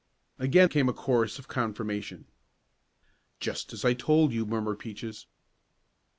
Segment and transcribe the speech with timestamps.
[0.39, 2.25] Again came the chorus of confirmation.
[3.39, 5.27] "Just as I told you," murmured Peaches.